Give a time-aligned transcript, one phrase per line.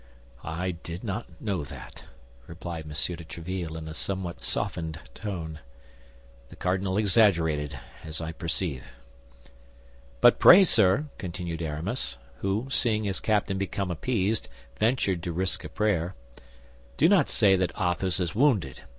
[0.43, 2.05] "I did not know that,"
[2.47, 2.89] replied M.
[2.89, 5.59] de Tréville, in a somewhat softened tone.
[6.49, 8.83] "The cardinal exaggerated, as I perceive."
[10.19, 15.69] "But pray, sir," continued Aramis, who, seeing his captain become appeased, ventured to risk a
[15.69, 16.15] prayer,
[16.97, 18.81] "do not say that Athos is wounded.